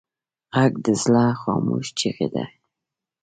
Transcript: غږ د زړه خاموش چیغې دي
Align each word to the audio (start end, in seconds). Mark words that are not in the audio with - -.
غږ 0.57 0.73
د 0.85 0.87
زړه 1.03 1.25
خاموش 1.41 1.87
چیغې 1.99 2.27
دي 2.33 2.45